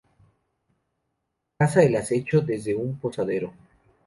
Caza 1.59 1.81
al 1.81 1.95
acecho 1.95 2.41
desde 2.41 2.73
un 2.73 2.97
posadero. 2.97 3.53